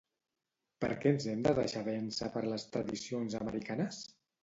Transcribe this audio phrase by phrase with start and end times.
[0.85, 4.05] Perquè ens hem de deixar vèncer per les tradicions americanes?